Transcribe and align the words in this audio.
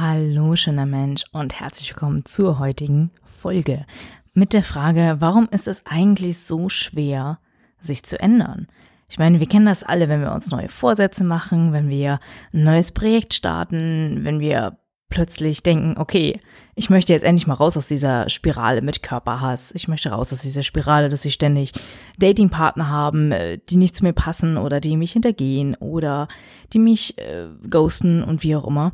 Hallo, 0.00 0.54
schöner 0.54 0.86
Mensch 0.86 1.24
und 1.32 1.58
herzlich 1.58 1.90
willkommen 1.90 2.24
zur 2.24 2.60
heutigen 2.60 3.10
Folge 3.24 3.84
mit 4.32 4.52
der 4.52 4.62
Frage, 4.62 5.16
warum 5.18 5.48
ist 5.50 5.66
es 5.66 5.84
eigentlich 5.86 6.38
so 6.38 6.68
schwer, 6.68 7.40
sich 7.80 8.04
zu 8.04 8.16
ändern? 8.20 8.68
Ich 9.10 9.18
meine, 9.18 9.40
wir 9.40 9.48
kennen 9.48 9.66
das 9.66 9.82
alle, 9.82 10.08
wenn 10.08 10.20
wir 10.20 10.30
uns 10.30 10.52
neue 10.52 10.68
Vorsätze 10.68 11.24
machen, 11.24 11.72
wenn 11.72 11.88
wir 11.88 12.20
ein 12.52 12.62
neues 12.62 12.92
Projekt 12.92 13.34
starten, 13.34 14.20
wenn 14.22 14.38
wir 14.38 14.78
plötzlich 15.08 15.64
denken, 15.64 15.96
okay, 15.98 16.40
ich 16.76 16.90
möchte 16.90 17.12
jetzt 17.12 17.24
endlich 17.24 17.48
mal 17.48 17.54
raus 17.54 17.76
aus 17.76 17.88
dieser 17.88 18.28
Spirale 18.28 18.82
mit 18.82 19.02
Körperhass. 19.02 19.74
Ich 19.74 19.88
möchte 19.88 20.10
raus 20.10 20.32
aus 20.32 20.42
dieser 20.42 20.62
Spirale, 20.62 21.08
dass 21.08 21.24
ich 21.24 21.34
ständig 21.34 21.72
Datingpartner 22.20 22.88
haben, 22.88 23.32
äh, 23.32 23.58
die 23.68 23.76
nicht 23.76 23.96
zu 23.96 24.04
mir 24.04 24.12
passen 24.12 24.58
oder 24.58 24.78
die 24.78 24.96
mich 24.96 25.10
hintergehen 25.10 25.74
oder 25.74 26.28
die 26.72 26.78
mich 26.78 27.18
äh, 27.18 27.48
ghosten 27.68 28.22
und 28.22 28.44
wie 28.44 28.54
auch 28.54 28.64
immer 28.68 28.92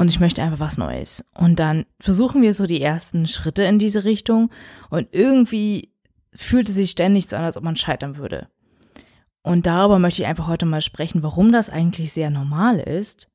und 0.00 0.10
ich 0.10 0.18
möchte 0.18 0.42
einfach 0.42 0.60
was 0.60 0.78
Neues. 0.78 1.26
Und 1.34 1.60
dann 1.60 1.84
versuchen 2.00 2.40
wir 2.40 2.54
so 2.54 2.64
die 2.64 2.80
ersten 2.80 3.26
Schritte 3.26 3.64
in 3.64 3.78
diese 3.78 4.04
Richtung 4.04 4.50
und 4.88 5.08
irgendwie 5.12 5.92
fühlt 6.32 6.70
es 6.70 6.76
sich 6.76 6.92
ständig 6.92 7.28
so 7.28 7.36
an, 7.36 7.44
als 7.44 7.58
ob 7.58 7.64
man 7.64 7.76
scheitern 7.76 8.16
würde. 8.16 8.48
Und 9.42 9.66
darüber 9.66 9.98
möchte 9.98 10.22
ich 10.22 10.28
einfach 10.28 10.46
heute 10.46 10.64
mal 10.64 10.80
sprechen, 10.80 11.22
warum 11.22 11.52
das 11.52 11.68
eigentlich 11.68 12.14
sehr 12.14 12.30
normal 12.30 12.80
ist 12.80 13.30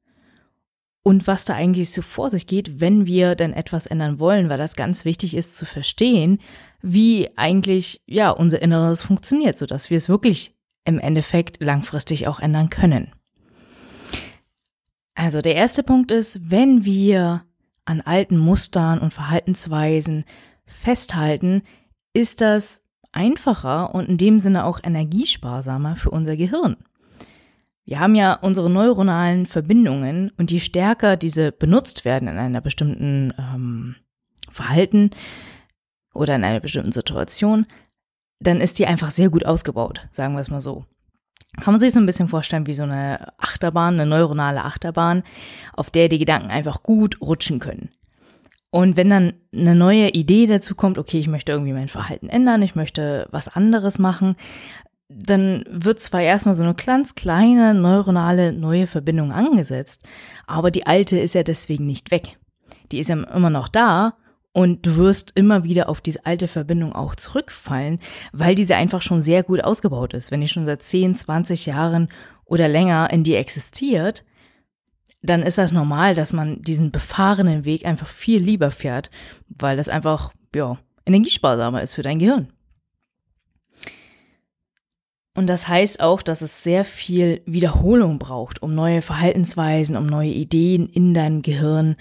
und 1.03 1.27
was 1.27 1.45
da 1.45 1.53
eigentlich 1.53 1.91
so 1.91 2.01
vor 2.01 2.31
sich 2.31 2.47
geht, 2.47 2.79
wenn 2.81 3.05
wir 3.05 3.35
denn 3.35 3.53
etwas 3.53 3.85
ändern 3.85 4.19
wollen, 4.19 4.49
weil 4.49 4.57
das 4.57 4.75
ganz 4.75 5.05
wichtig 5.05 5.37
ist 5.37 5.55
zu 5.57 5.67
verstehen, 5.67 6.39
wie 6.81 7.29
eigentlich 7.37 8.01
ja 8.07 8.31
unser 8.31 8.59
Inneres 8.59 9.03
funktioniert, 9.03 9.55
so 9.55 9.67
dass 9.67 9.91
wir 9.91 9.97
es 9.97 10.09
wirklich 10.09 10.55
im 10.83 10.97
Endeffekt 10.97 11.61
langfristig 11.61 12.27
auch 12.27 12.39
ändern 12.39 12.71
können. 12.71 13.11
Also 15.15 15.41
der 15.41 15.55
erste 15.55 15.81
Punkt 15.81 16.11
ist, 16.11 16.51
wenn 16.51 16.83
wir 16.83 17.45
an 17.85 18.01
alten 18.01 18.37
Mustern 18.37 18.99
und 18.99 19.13
Verhaltensweisen 19.13 20.25
festhalten, 20.65 21.63
ist 22.13 22.41
das 22.41 22.83
einfacher 23.13 23.95
und 23.95 24.09
in 24.09 24.17
dem 24.17 24.39
Sinne 24.39 24.65
auch 24.65 24.81
energiesparsamer 24.83 25.95
für 25.95 26.09
unser 26.09 26.35
Gehirn. 26.35 26.75
Wir 27.85 27.99
haben 27.99 28.15
ja 28.15 28.33
unsere 28.33 28.69
neuronalen 28.69 29.45
Verbindungen 29.45 30.31
und 30.37 30.51
je 30.51 30.59
stärker 30.59 31.17
diese 31.17 31.51
benutzt 31.51 32.03
werden 32.03 32.27
in 32.27 32.37
einer 32.37 32.61
bestimmten 32.61 33.31
ähm, 33.37 33.95
Verhalten 34.49 35.11
oder 36.13 36.35
in 36.35 36.43
einer 36.43 36.59
bestimmten 36.59 36.91
Situation, 36.91 37.67
dann 38.39 38.59
ist 38.59 38.79
die 38.79 38.87
einfach 38.87 39.11
sehr 39.11 39.29
gut 39.29 39.45
ausgebaut, 39.45 40.07
sagen 40.11 40.33
wir 40.33 40.41
es 40.41 40.49
mal 40.49 40.61
so 40.61 40.85
kann 41.61 41.73
man 41.73 41.79
sich 41.79 41.93
so 41.93 41.99
ein 41.99 42.05
bisschen 42.05 42.27
vorstellen 42.27 42.67
wie 42.67 42.73
so 42.73 42.83
eine 42.83 43.33
Achterbahn, 43.37 43.93
eine 43.95 44.05
neuronale 44.05 44.63
Achterbahn, 44.63 45.23
auf 45.73 45.89
der 45.89 46.09
die 46.09 46.19
Gedanken 46.19 46.49
einfach 46.49 46.83
gut 46.83 47.21
rutschen 47.21 47.59
können. 47.59 47.89
Und 48.71 48.97
wenn 48.97 49.09
dann 49.09 49.33
eine 49.53 49.73
neue 49.73 50.09
Idee 50.09 50.47
dazu 50.47 50.75
kommt, 50.75 50.97
okay, 50.97 51.17
ich 51.17 51.29
möchte 51.29 51.53
irgendwie 51.53 51.71
mein 51.71 51.87
Verhalten 51.87 52.27
ändern, 52.27 52.61
ich 52.61 52.75
möchte 52.75 53.25
was 53.31 53.47
anderes 53.47 53.99
machen, 53.99 54.35
dann 55.07 55.63
wird 55.69 56.01
zwar 56.01 56.21
erstmal 56.21 56.55
so 56.55 56.63
eine 56.63 56.73
ganz 56.73 57.15
kleine 57.15 57.73
neuronale 57.73 58.51
neue 58.51 58.87
Verbindung 58.87 59.31
angesetzt, 59.31 60.03
aber 60.47 60.71
die 60.71 60.87
alte 60.87 61.17
ist 61.17 61.35
ja 61.35 61.43
deswegen 61.43 61.85
nicht 61.85 62.11
weg. 62.11 62.37
Die 62.91 62.99
ist 62.99 63.09
ja 63.09 63.15
immer 63.15 63.49
noch 63.49 63.69
da 63.69 64.17
und 64.55 64.85
du 64.85 64.95
wirst 64.95 65.33
immer 65.35 65.65
wieder 65.65 65.89
auf 65.89 65.99
diese 65.99 66.25
alte 66.25 66.47
Verbindung 66.47 66.93
auch 66.93 67.15
zurückfallen, 67.15 67.99
weil 68.31 68.55
diese 68.55 68.77
einfach 68.77 69.01
schon 69.01 69.19
sehr 69.19 69.43
gut 69.43 69.61
ausgebaut 69.61 70.13
ist. 70.13 70.31
Wenn 70.31 70.39
die 70.39 70.47
schon 70.47 70.63
seit 70.63 70.81
10, 70.81 71.13
20 71.15 71.65
Jahren 71.65 72.07
oder 72.45 72.69
länger 72.69 73.09
in 73.11 73.25
dir 73.25 73.37
existiert, 73.37 74.23
dann 75.21 75.43
ist 75.43 75.57
das 75.57 75.73
normal, 75.73 76.15
dass 76.15 76.31
man 76.31 76.61
diesen 76.61 76.91
befahrenen 76.91 77.65
Weg 77.65 77.85
einfach 77.85 78.07
viel 78.07 78.41
lieber 78.41 78.71
fährt, 78.71 79.11
weil 79.49 79.75
das 79.75 79.89
einfach, 79.89 80.31
ja, 80.55 80.77
energiesparsamer 81.05 81.81
ist 81.81 81.93
für 81.93 82.03
dein 82.03 82.19
Gehirn. 82.19 82.47
Und 85.33 85.47
das 85.47 85.67
heißt 85.67 85.99
auch, 85.99 86.21
dass 86.21 86.41
es 86.41 86.63
sehr 86.63 86.85
viel 86.85 87.41
Wiederholung 87.45 88.19
braucht, 88.19 88.61
um 88.61 88.73
neue 88.73 89.01
Verhaltensweisen, 89.01 89.97
um 89.97 90.05
neue 90.05 90.31
Ideen 90.31 90.87
in 90.87 91.13
deinem 91.13 91.41
Gehirn 91.41 91.97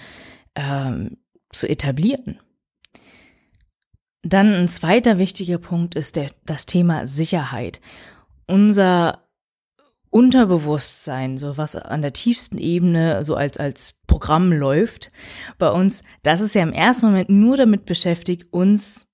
ähm, 0.55 1.17
zu 1.51 1.67
etablieren. 1.67 2.39
Dann 4.25 4.55
ein 4.55 4.67
zweiter 4.67 5.19
wichtiger 5.19 5.59
Punkt 5.59 5.93
ist 5.93 6.15
der, 6.15 6.31
das 6.47 6.65
Thema 6.65 7.05
Sicherheit. 7.05 7.79
Unser 8.47 9.23
Unterbewusstsein, 10.09 11.37
so 11.37 11.57
was 11.57 11.75
an 11.75 12.01
der 12.01 12.11
tiefsten 12.11 12.57
Ebene 12.57 13.23
so 13.23 13.35
als, 13.35 13.57
als 13.57 13.93
Programm 14.07 14.51
läuft 14.51 15.11
bei 15.59 15.69
uns, 15.69 16.03
das 16.23 16.41
ist 16.41 16.55
ja 16.55 16.63
im 16.63 16.73
ersten 16.73 17.07
Moment 17.07 17.29
nur 17.29 17.55
damit 17.55 17.85
beschäftigt, 17.85 18.51
uns 18.51 19.07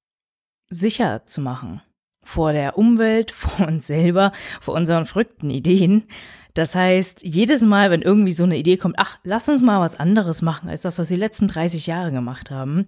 sicher 0.69 1.25
zu 1.25 1.41
machen. 1.41 1.81
Vor 2.23 2.53
der 2.53 2.77
Umwelt, 2.77 3.31
vor 3.35 3.67
uns 3.67 3.87
selber, 3.87 4.31
vor 4.61 4.75
unseren 4.75 5.05
verrückten 5.05 5.49
Ideen. 5.49 6.03
Das 6.53 6.73
heißt, 6.73 7.25
jedes 7.25 7.61
Mal, 7.63 7.91
wenn 7.91 8.01
irgendwie 8.01 8.31
so 8.31 8.45
eine 8.45 8.57
Idee 8.57 8.77
kommt, 8.77 8.95
ach, 8.97 9.17
lass 9.25 9.49
uns 9.49 9.61
mal 9.61 9.81
was 9.81 9.99
anderes 9.99 10.41
machen 10.41 10.69
als 10.69 10.83
das, 10.83 10.99
was 10.99 11.09
wir 11.09 11.17
die 11.17 11.21
letzten 11.21 11.49
30 11.49 11.87
Jahre 11.87 12.13
gemacht 12.13 12.49
haben, 12.49 12.87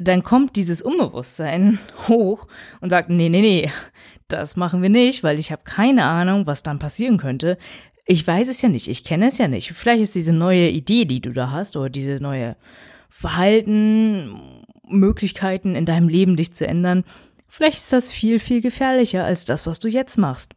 dann 0.00 0.22
kommt 0.22 0.56
dieses 0.56 0.80
Unbewusstsein 0.80 1.78
hoch 2.08 2.46
und 2.80 2.90
sagt, 2.90 3.10
nee, 3.10 3.28
nee, 3.28 3.40
nee, 3.40 3.70
das 4.28 4.56
machen 4.56 4.80
wir 4.80 4.90
nicht, 4.90 5.24
weil 5.24 5.38
ich 5.38 5.50
habe 5.50 5.62
keine 5.64 6.04
Ahnung, 6.04 6.46
was 6.46 6.62
dann 6.62 6.78
passieren 6.78 7.18
könnte. 7.18 7.58
Ich 8.06 8.26
weiß 8.26 8.48
es 8.48 8.62
ja 8.62 8.68
nicht, 8.68 8.88
ich 8.88 9.04
kenne 9.04 9.28
es 9.28 9.38
ja 9.38 9.48
nicht. 9.48 9.72
Vielleicht 9.72 10.02
ist 10.02 10.14
diese 10.14 10.32
neue 10.32 10.68
Idee, 10.70 11.04
die 11.04 11.20
du 11.20 11.32
da 11.32 11.50
hast, 11.50 11.76
oder 11.76 11.90
diese 11.90 12.16
neue 12.22 12.56
Verhalten, 13.10 14.64
Möglichkeiten 14.86 15.74
in 15.74 15.84
deinem 15.84 16.08
Leben, 16.08 16.36
dich 16.36 16.54
zu 16.54 16.66
ändern, 16.66 17.04
vielleicht 17.48 17.78
ist 17.78 17.92
das 17.92 18.10
viel, 18.10 18.38
viel 18.38 18.62
gefährlicher 18.62 19.24
als 19.24 19.44
das, 19.44 19.66
was 19.66 19.80
du 19.80 19.88
jetzt 19.88 20.16
machst. 20.16 20.54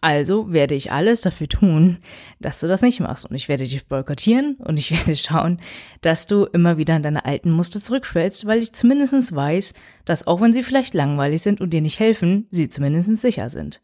Also 0.00 0.52
werde 0.52 0.74
ich 0.74 0.92
alles 0.92 1.22
dafür 1.22 1.48
tun, 1.48 1.98
dass 2.40 2.60
du 2.60 2.68
das 2.68 2.82
nicht 2.82 3.00
machst. 3.00 3.24
Und 3.24 3.34
ich 3.34 3.48
werde 3.48 3.64
dich 3.64 3.86
boykottieren 3.86 4.56
und 4.56 4.78
ich 4.78 4.90
werde 5.06 5.16
schauen, 5.16 5.60
dass 6.00 6.26
du 6.26 6.44
immer 6.44 6.76
wieder 6.78 6.96
in 6.96 7.02
deine 7.02 7.24
alten 7.24 7.50
Muster 7.50 7.82
zurückfällst, 7.82 8.46
weil 8.46 8.58
ich 8.60 8.72
zumindest 8.72 9.34
weiß, 9.34 9.74
dass 10.04 10.26
auch 10.26 10.40
wenn 10.40 10.52
sie 10.52 10.62
vielleicht 10.62 10.94
langweilig 10.94 11.42
sind 11.42 11.60
und 11.60 11.70
dir 11.70 11.80
nicht 11.80 12.00
helfen, 12.00 12.46
sie 12.50 12.68
zumindest 12.68 13.16
sicher 13.20 13.50
sind. 13.50 13.80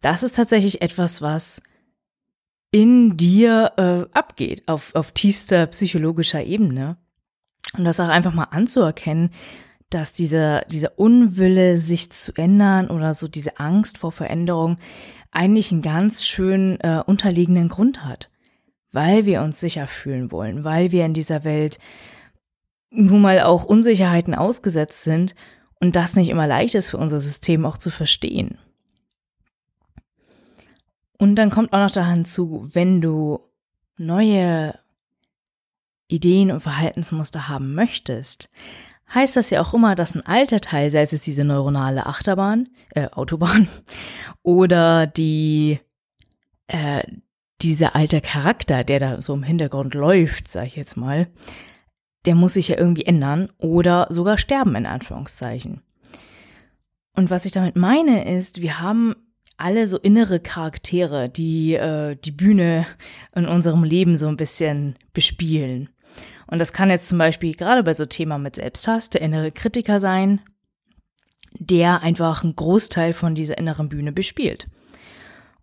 Das 0.00 0.22
ist 0.22 0.36
tatsächlich 0.36 0.82
etwas, 0.82 1.20
was 1.20 1.62
in 2.72 3.16
dir 3.16 3.72
äh, 3.76 4.16
abgeht, 4.16 4.62
auf, 4.66 4.94
auf 4.94 5.12
tiefster 5.12 5.66
psychologischer 5.66 6.42
Ebene. 6.42 6.96
Und 7.76 7.84
das 7.84 8.00
auch 8.00 8.08
einfach 8.08 8.32
mal 8.32 8.44
anzuerkennen, 8.44 9.30
dass 9.90 10.12
dieser, 10.12 10.62
dieser 10.62 10.98
Unwille, 10.98 11.78
sich 11.78 12.10
zu 12.12 12.32
ändern 12.34 12.88
oder 12.88 13.12
so 13.12 13.26
diese 13.26 13.58
Angst 13.58 13.98
vor 13.98 14.12
Veränderung 14.12 14.78
eigentlich 15.30 15.72
einen 15.72 15.82
ganz 15.82 16.24
schön 16.24 16.78
äh, 16.80 17.02
unterliegenden 17.04 17.68
Grund 17.68 18.04
hat. 18.04 18.30
Weil 18.92 19.24
wir 19.24 19.42
uns 19.42 19.60
sicher 19.60 19.86
fühlen 19.86 20.32
wollen, 20.32 20.64
weil 20.64 20.90
wir 20.90 21.06
in 21.06 21.14
dieser 21.14 21.44
Welt 21.44 21.78
nun 22.90 23.22
mal 23.22 23.40
auch 23.40 23.64
Unsicherheiten 23.64 24.34
ausgesetzt 24.34 25.04
sind 25.04 25.36
und 25.78 25.94
das 25.94 26.16
nicht 26.16 26.28
immer 26.28 26.46
leicht 26.46 26.74
ist 26.74 26.90
für 26.90 26.98
unser 26.98 27.20
System 27.20 27.64
auch 27.64 27.78
zu 27.78 27.90
verstehen. 27.90 28.58
Und 31.18 31.36
dann 31.36 31.50
kommt 31.50 31.72
auch 31.72 31.78
noch 31.78 31.90
da 31.90 32.08
hinzu, 32.08 32.66
wenn 32.72 33.00
du 33.00 33.40
neue 33.96 34.74
Ideen 36.08 36.50
und 36.50 36.60
Verhaltensmuster 36.60 37.48
haben 37.48 37.74
möchtest, 37.74 38.50
heißt 39.14 39.36
das 39.36 39.50
ja 39.50 39.60
auch 39.60 39.74
immer, 39.74 39.94
dass 39.94 40.14
ein 40.14 40.24
alter 40.24 40.60
Teil, 40.60 40.90
sei 40.90 41.02
es 41.02 41.10
diese 41.10 41.44
neuronale 41.44 42.06
Achterbahn, 42.06 42.68
äh, 42.94 43.08
Autobahn, 43.08 43.68
oder 44.42 45.06
die, 45.06 45.80
äh, 46.68 47.02
dieser 47.62 47.94
alte 47.96 48.20
Charakter, 48.20 48.84
der 48.84 48.98
da 48.98 49.20
so 49.20 49.34
im 49.34 49.42
Hintergrund 49.42 49.94
läuft, 49.94 50.48
sag 50.48 50.66
ich 50.66 50.76
jetzt 50.76 50.96
mal, 50.96 51.28
der 52.26 52.34
muss 52.34 52.54
sich 52.54 52.68
ja 52.68 52.78
irgendwie 52.78 53.04
ändern 53.04 53.50
oder 53.58 54.06
sogar 54.10 54.38
sterben, 54.38 54.74
in 54.74 54.86
Anführungszeichen. 54.86 55.82
Und 57.16 57.30
was 57.30 57.44
ich 57.44 57.52
damit 57.52 57.76
meine 57.76 58.36
ist, 58.36 58.60
wir 58.60 58.80
haben 58.80 59.14
alle 59.56 59.86
so 59.88 59.98
innere 59.98 60.40
Charaktere, 60.40 61.28
die 61.28 61.74
äh, 61.74 62.16
die 62.16 62.30
Bühne 62.30 62.86
in 63.34 63.46
unserem 63.46 63.84
Leben 63.84 64.16
so 64.16 64.26
ein 64.28 64.36
bisschen 64.36 64.96
bespielen. 65.12 65.90
Und 66.46 66.58
das 66.58 66.72
kann 66.72 66.90
jetzt 66.90 67.08
zum 67.08 67.18
Beispiel 67.18 67.54
gerade 67.54 67.82
bei 67.82 67.94
so 67.94 68.06
Thema 68.06 68.38
mit 68.38 68.56
Selbsthass 68.56 69.10
der 69.10 69.22
innere 69.22 69.52
Kritiker 69.52 70.00
sein, 70.00 70.40
der 71.52 72.02
einfach 72.02 72.42
einen 72.42 72.56
Großteil 72.56 73.12
von 73.12 73.34
dieser 73.34 73.58
inneren 73.58 73.88
Bühne 73.88 74.12
bespielt. 74.12 74.68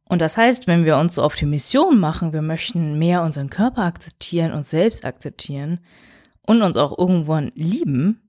Und 0.09 0.21
das 0.21 0.38
heißt, 0.38 0.67
wenn 0.67 0.85
wir 0.85 0.97
uns 0.97 1.15
so 1.15 1.23
auf 1.23 1.35
die 1.35 1.45
Mission 1.45 1.99
machen, 1.99 2.31
wir 2.31 2.41
möchten 2.41 2.97
mehr 2.97 3.23
unseren 3.23 3.49
Körper 3.49 3.83
akzeptieren, 3.83 4.53
uns 4.53 4.69
selbst 4.69 5.03
akzeptieren 5.03 5.79
und 6.45 6.61
uns 6.61 6.77
auch 6.77 6.97
irgendwann 6.97 7.51
lieben, 7.55 8.21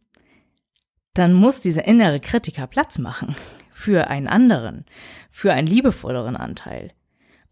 dann 1.15 1.33
muss 1.35 1.61
dieser 1.61 1.85
innere 1.85 2.21
Kritiker 2.21 2.67
Platz 2.67 2.99
machen 2.99 3.37
für 3.71 4.09
einen 4.09 4.27
anderen, 4.27 4.87
für 5.31 5.53
einen 5.53 5.69
liebevolleren 5.69 6.37
Anteil. 6.37 6.93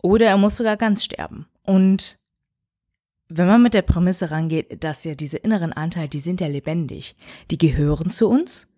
Oder 0.02 0.26
er 0.26 0.36
muss 0.36 0.56
sogar 0.56 0.76
ganz 0.76 1.04
sterben. 1.04 1.46
Und 1.62 2.18
wenn 3.28 3.46
man 3.46 3.62
mit 3.62 3.75
der 3.75 3.82
Prämisse 3.82 4.31
rangeht, 4.31 4.84
dass 4.84 5.05
ja 5.05 5.14
diese 5.14 5.38
inneren 5.38 5.73
Anteile, 5.73 6.08
die 6.08 6.20
sind 6.20 6.40
ja 6.40 6.46
lebendig, 6.46 7.17
die 7.50 7.58
gehören 7.58 8.11
zu 8.11 8.28
uns 8.28 8.69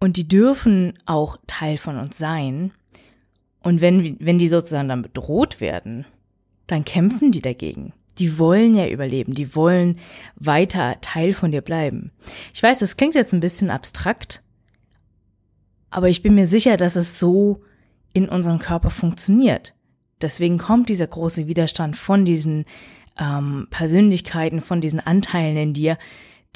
und 0.00 0.16
die 0.16 0.26
dürfen 0.26 0.98
auch 1.06 1.36
Teil 1.46 1.76
von 1.76 1.98
uns 1.98 2.18
sein. 2.18 2.72
Und 3.62 3.80
wenn, 3.80 4.16
wenn 4.20 4.38
die 4.38 4.48
sozusagen 4.48 4.88
dann 4.88 5.02
bedroht 5.02 5.60
werden, 5.60 6.06
dann 6.66 6.84
kämpfen 6.84 7.30
die 7.30 7.42
dagegen. 7.42 7.92
Die 8.18 8.38
wollen 8.38 8.74
ja 8.74 8.88
überleben, 8.88 9.34
die 9.34 9.54
wollen 9.54 9.98
weiter 10.34 11.00
Teil 11.00 11.32
von 11.32 11.52
dir 11.52 11.60
bleiben. 11.60 12.10
Ich 12.52 12.62
weiß, 12.62 12.80
das 12.80 12.96
klingt 12.96 13.14
jetzt 13.14 13.32
ein 13.32 13.40
bisschen 13.40 13.70
abstrakt, 13.70 14.42
aber 15.90 16.08
ich 16.08 16.22
bin 16.22 16.34
mir 16.34 16.46
sicher, 16.46 16.76
dass 16.76 16.96
es 16.96 17.18
so 17.18 17.62
in 18.12 18.28
unserem 18.28 18.58
Körper 18.58 18.90
funktioniert. 18.90 19.74
Deswegen 20.20 20.58
kommt 20.58 20.88
dieser 20.88 21.06
große 21.06 21.46
Widerstand 21.46 21.96
von 21.96 22.24
diesen 22.24 22.64
ähm, 23.20 23.68
Persönlichkeiten, 23.70 24.60
von 24.60 24.80
diesen 24.80 24.98
Anteilen 24.98 25.56
in 25.56 25.74
dir, 25.74 25.98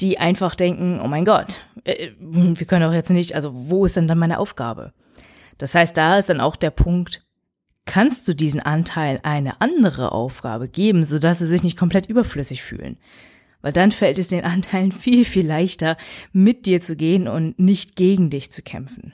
die 0.01 0.17
einfach 0.17 0.55
denken, 0.55 0.99
oh 1.01 1.07
mein 1.07 1.23
Gott, 1.23 1.61
äh, 1.85 2.09
wir 2.19 2.67
können 2.67 2.85
doch 2.85 2.93
jetzt 2.93 3.11
nicht, 3.11 3.33
also 3.35 3.51
wo 3.53 3.85
ist 3.85 3.95
denn 3.95 4.07
dann 4.07 4.17
meine 4.17 4.39
Aufgabe? 4.39 4.91
Das 5.57 5.73
heißt, 5.73 5.95
da 5.95 6.17
ist 6.17 6.29
dann 6.29 6.41
auch 6.41 6.57
der 6.57 6.71
Punkt, 6.71 7.25
kannst 7.85 8.27
du 8.27 8.33
diesen 8.33 8.59
Anteil 8.59 9.19
eine 9.23 9.61
andere 9.61 10.11
Aufgabe 10.11 10.67
geben, 10.67 11.05
sodass 11.05 11.39
sie 11.39 11.47
sich 11.47 11.63
nicht 11.63 11.77
komplett 11.77 12.07
überflüssig 12.07 12.61
fühlen? 12.61 12.97
Weil 13.61 13.71
dann 13.71 13.91
fällt 13.91 14.19
es 14.19 14.27
den 14.27 14.43
Anteilen 14.43 14.91
viel, 14.91 15.23
viel 15.23 15.47
leichter, 15.47 15.95
mit 16.33 16.65
dir 16.65 16.81
zu 16.81 16.95
gehen 16.95 17.27
und 17.27 17.57
nicht 17.59 17.95
gegen 17.95 18.29
dich 18.29 18.51
zu 18.51 18.61
kämpfen. 18.61 19.13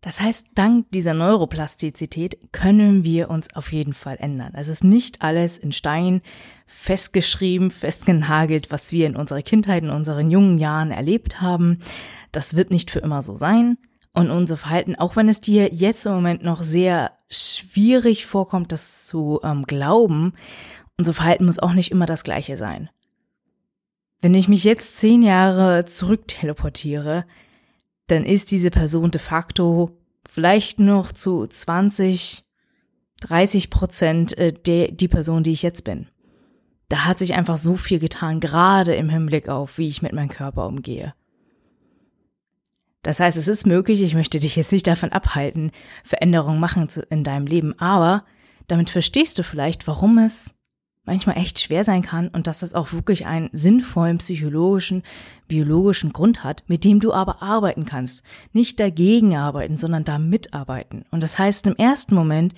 Das 0.00 0.20
heißt, 0.20 0.48
dank 0.54 0.90
dieser 0.92 1.14
Neuroplastizität 1.14 2.52
können 2.52 3.02
wir 3.02 3.28
uns 3.28 3.54
auf 3.56 3.72
jeden 3.72 3.94
Fall 3.94 4.16
ändern. 4.20 4.52
Es 4.54 4.68
ist 4.68 4.84
nicht 4.84 5.22
alles 5.22 5.58
in 5.58 5.72
Stein 5.72 6.22
festgeschrieben, 6.66 7.70
festgenagelt, 7.70 8.70
was 8.70 8.92
wir 8.92 9.06
in 9.06 9.16
unserer 9.16 9.42
Kindheit, 9.42 9.82
in 9.82 9.90
unseren 9.90 10.30
jungen 10.30 10.58
Jahren 10.58 10.90
erlebt 10.90 11.40
haben. 11.40 11.80
Das 12.30 12.54
wird 12.54 12.70
nicht 12.70 12.90
für 12.90 13.00
immer 13.00 13.22
so 13.22 13.34
sein. 13.34 13.78
Und 14.12 14.30
unser 14.30 14.56
Verhalten, 14.56 14.96
auch 14.96 15.16
wenn 15.16 15.28
es 15.28 15.40
dir 15.40 15.74
jetzt 15.74 16.06
im 16.06 16.12
Moment 16.12 16.42
noch 16.42 16.62
sehr 16.62 17.12
schwierig 17.28 18.24
vorkommt, 18.24 18.72
das 18.72 19.06
zu 19.06 19.40
ähm, 19.42 19.64
glauben, 19.66 20.34
unser 20.96 21.12
Verhalten 21.12 21.44
muss 21.44 21.58
auch 21.58 21.74
nicht 21.74 21.90
immer 21.90 22.06
das 22.06 22.24
gleiche 22.24 22.56
sein. 22.56 22.88
Wenn 24.20 24.34
ich 24.34 24.48
mich 24.48 24.64
jetzt 24.64 24.96
zehn 24.96 25.22
Jahre 25.22 25.84
zurück 25.84 26.26
teleportiere, 26.28 27.26
dann 28.06 28.24
ist 28.24 28.50
diese 28.50 28.70
Person 28.70 29.10
de 29.10 29.20
facto 29.20 29.98
vielleicht 30.26 30.78
noch 30.78 31.12
zu 31.12 31.46
20, 31.46 32.44
30 33.20 33.70
Prozent 33.70 34.38
äh, 34.38 34.52
die 34.90 35.08
Person, 35.08 35.42
die 35.42 35.52
ich 35.52 35.62
jetzt 35.62 35.84
bin. 35.84 36.08
Da 36.88 37.04
hat 37.04 37.18
sich 37.18 37.34
einfach 37.34 37.56
so 37.56 37.76
viel 37.76 37.98
getan, 37.98 38.40
gerade 38.40 38.94
im 38.94 39.08
Hinblick 39.08 39.48
auf, 39.48 39.78
wie 39.78 39.88
ich 39.88 40.02
mit 40.02 40.12
meinem 40.12 40.28
Körper 40.28 40.66
umgehe. 40.66 41.14
Das 43.02 43.20
heißt, 43.20 43.36
es 43.36 43.48
ist 43.48 43.66
möglich, 43.66 44.02
ich 44.02 44.14
möchte 44.14 44.40
dich 44.40 44.56
jetzt 44.56 44.72
nicht 44.72 44.86
davon 44.86 45.12
abhalten, 45.12 45.70
Veränderungen 46.04 46.60
machen 46.60 46.88
zu, 46.88 47.02
in 47.02 47.22
deinem 47.22 47.46
Leben, 47.46 47.78
aber 47.78 48.24
damit 48.66 48.90
verstehst 48.90 49.38
du 49.38 49.44
vielleicht, 49.44 49.86
warum 49.86 50.18
es 50.18 50.55
manchmal 51.06 51.38
echt 51.38 51.60
schwer 51.60 51.84
sein 51.84 52.02
kann 52.02 52.28
und 52.28 52.46
dass 52.46 52.60
das 52.60 52.74
auch 52.74 52.92
wirklich 52.92 53.26
einen 53.26 53.48
sinnvollen 53.52 54.18
psychologischen, 54.18 55.02
biologischen 55.48 56.12
Grund 56.12 56.44
hat, 56.44 56.64
mit 56.66 56.84
dem 56.84 57.00
du 57.00 57.12
aber 57.14 57.42
arbeiten 57.42 57.86
kannst. 57.86 58.24
Nicht 58.52 58.78
dagegen 58.80 59.36
arbeiten, 59.36 59.78
sondern 59.78 60.04
da 60.04 60.18
mitarbeiten. 60.18 61.04
Und 61.10 61.22
das 61.22 61.38
heißt 61.38 61.66
im 61.68 61.76
ersten 61.76 62.14
Moment, 62.14 62.54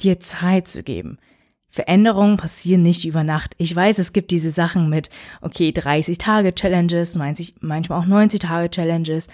dir 0.00 0.20
Zeit 0.20 0.68
zu 0.68 0.82
geben. 0.82 1.18
Veränderungen 1.68 2.36
passieren 2.36 2.82
nicht 2.82 3.04
über 3.06 3.24
Nacht. 3.24 3.54
Ich 3.56 3.74
weiß, 3.74 3.98
es 3.98 4.12
gibt 4.12 4.30
diese 4.30 4.50
Sachen 4.50 4.90
mit, 4.90 5.08
okay, 5.40 5.72
30 5.72 6.18
Tage 6.18 6.54
Challenges, 6.54 7.16
manchmal 7.16 7.98
auch 7.98 8.06
90 8.06 8.40
Tage 8.40 8.70
Challenges. 8.70 9.28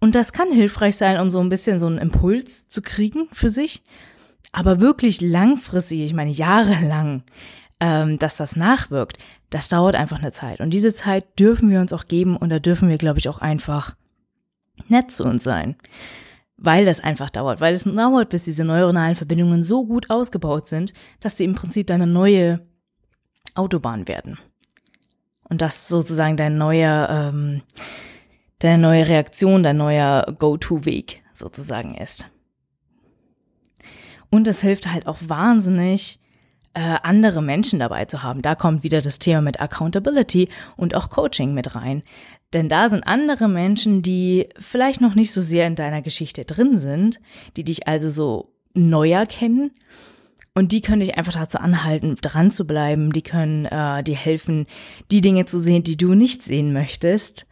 Und 0.00 0.14
das 0.14 0.32
kann 0.32 0.52
hilfreich 0.52 0.96
sein, 0.96 1.20
um 1.20 1.30
so 1.30 1.40
ein 1.40 1.48
bisschen 1.48 1.80
so 1.80 1.86
einen 1.86 1.98
Impuls 1.98 2.68
zu 2.68 2.82
kriegen 2.82 3.26
für 3.32 3.50
sich. 3.50 3.82
Aber 4.52 4.80
wirklich 4.80 5.20
langfristig, 5.20 6.02
ich 6.02 6.14
meine 6.14 6.30
jahrelang, 6.30 7.24
ähm, 7.82 8.16
dass 8.20 8.36
das 8.36 8.54
nachwirkt, 8.54 9.18
das 9.50 9.68
dauert 9.68 9.96
einfach 9.96 10.20
eine 10.20 10.30
Zeit. 10.30 10.60
Und 10.60 10.70
diese 10.70 10.94
Zeit 10.94 11.36
dürfen 11.40 11.68
wir 11.68 11.80
uns 11.80 11.92
auch 11.92 12.06
geben 12.06 12.36
und 12.36 12.48
da 12.48 12.60
dürfen 12.60 12.88
wir, 12.88 12.96
glaube 12.96 13.18
ich, 13.18 13.28
auch 13.28 13.40
einfach 13.40 13.96
nett 14.86 15.10
zu 15.10 15.24
uns 15.24 15.42
sein. 15.42 15.74
Weil 16.56 16.84
das 16.84 17.00
einfach 17.00 17.28
dauert, 17.28 17.60
weil 17.60 17.74
es 17.74 17.82
dauert, 17.82 18.28
bis 18.28 18.44
diese 18.44 18.62
neuronalen 18.62 19.16
Verbindungen 19.16 19.64
so 19.64 19.84
gut 19.84 20.10
ausgebaut 20.10 20.68
sind, 20.68 20.94
dass 21.18 21.36
sie 21.36 21.44
im 21.44 21.56
Prinzip 21.56 21.88
deine 21.88 22.06
neue 22.06 22.64
Autobahn 23.56 24.06
werden. 24.06 24.38
Und 25.42 25.60
das 25.60 25.88
sozusagen 25.88 26.36
dein 26.36 26.56
neuer, 26.58 27.08
ähm, 27.10 27.62
deine 28.60 28.80
neue 28.80 29.08
Reaktion, 29.08 29.64
dein 29.64 29.76
neuer 29.76 30.36
Go-To-Weg 30.38 31.24
sozusagen 31.34 31.96
ist. 31.96 32.30
Und 34.30 34.46
es 34.46 34.60
hilft 34.60 34.86
halt 34.86 35.08
auch 35.08 35.18
wahnsinnig, 35.20 36.20
äh, 36.74 36.96
andere 37.02 37.42
Menschen 37.42 37.78
dabei 37.78 38.06
zu 38.06 38.22
haben. 38.22 38.42
Da 38.42 38.54
kommt 38.54 38.82
wieder 38.82 39.02
das 39.02 39.18
Thema 39.18 39.42
mit 39.42 39.60
Accountability 39.60 40.48
und 40.76 40.94
auch 40.94 41.10
Coaching 41.10 41.54
mit 41.54 41.74
rein. 41.74 42.02
Denn 42.52 42.68
da 42.68 42.88
sind 42.88 43.06
andere 43.06 43.48
Menschen, 43.48 44.02
die 44.02 44.48
vielleicht 44.58 45.00
noch 45.00 45.14
nicht 45.14 45.32
so 45.32 45.40
sehr 45.40 45.66
in 45.66 45.74
deiner 45.74 46.02
Geschichte 46.02 46.44
drin 46.44 46.76
sind, 46.78 47.20
die 47.56 47.64
dich 47.64 47.88
also 47.88 48.10
so 48.10 48.52
neuer 48.74 49.26
kennen. 49.26 49.72
Und 50.54 50.72
die 50.72 50.82
können 50.82 51.00
dich 51.00 51.16
einfach 51.16 51.32
dazu 51.32 51.58
anhalten, 51.58 52.16
dran 52.20 52.50
zu 52.50 52.66
bleiben. 52.66 53.12
Die 53.12 53.22
können 53.22 53.64
äh, 53.66 54.02
dir 54.02 54.16
helfen, 54.16 54.66
die 55.10 55.22
Dinge 55.22 55.46
zu 55.46 55.58
sehen, 55.58 55.82
die 55.82 55.96
du 55.96 56.14
nicht 56.14 56.42
sehen 56.42 56.72
möchtest. 56.72 57.46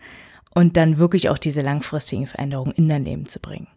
Und 0.54 0.76
dann 0.76 0.98
wirklich 0.98 1.28
auch 1.28 1.38
diese 1.38 1.62
langfristigen 1.62 2.26
Veränderungen 2.26 2.72
in 2.72 2.88
dein 2.88 3.04
Leben 3.04 3.26
zu 3.26 3.40
bringen. 3.40 3.68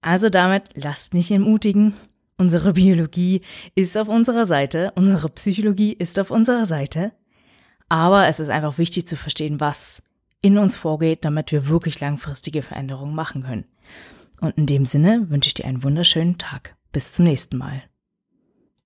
Also 0.00 0.28
damit 0.28 0.70
lasst 0.74 1.14
nicht 1.14 1.30
entmutigen. 1.30 1.94
Unsere 2.36 2.72
Biologie 2.72 3.42
ist 3.74 3.96
auf 3.96 4.08
unserer 4.08 4.46
Seite, 4.46 4.92
unsere 4.96 5.28
Psychologie 5.28 5.92
ist 5.92 6.18
auf 6.18 6.30
unserer 6.30 6.66
Seite. 6.66 7.12
Aber 7.88 8.26
es 8.26 8.40
ist 8.40 8.48
einfach 8.48 8.78
wichtig 8.78 9.06
zu 9.06 9.16
verstehen, 9.16 9.60
was 9.60 10.02
in 10.40 10.58
uns 10.58 10.74
vorgeht, 10.74 11.24
damit 11.24 11.52
wir 11.52 11.68
wirklich 11.68 12.00
langfristige 12.00 12.62
Veränderungen 12.62 13.14
machen 13.14 13.44
können. 13.44 13.64
Und 14.40 14.58
in 14.58 14.66
dem 14.66 14.84
Sinne 14.84 15.30
wünsche 15.30 15.48
ich 15.48 15.54
dir 15.54 15.64
einen 15.64 15.84
wunderschönen 15.84 16.38
Tag. 16.38 16.76
Bis 16.92 17.12
zum 17.12 17.24
nächsten 17.24 17.56
Mal. 17.56 17.82